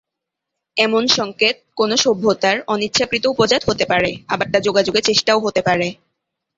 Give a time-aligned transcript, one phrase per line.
[0.77, 5.87] এমন সংকেত কোন সভ্যতার অনিচ্ছাকৃত উপজাত হতে পারে, আবার তা যোগাযোগের চেষ্টাও হতে পারে।